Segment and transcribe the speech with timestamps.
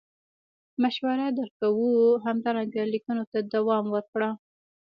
[0.81, 1.91] مشوره در کوو
[2.25, 4.29] همدارنګه لیکنو ته دوام ورکړه.